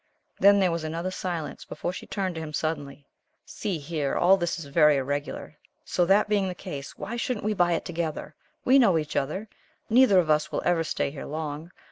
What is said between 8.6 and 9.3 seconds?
We know each